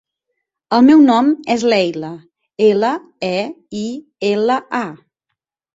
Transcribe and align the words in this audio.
El 0.77 0.87
meu 0.87 1.03
nom 1.09 1.29
és 1.57 1.65
Leila: 1.73 2.11
ela, 2.71 2.91
e, 3.31 3.39
i, 3.85 3.87
ela, 4.35 4.63
a. 4.85 4.87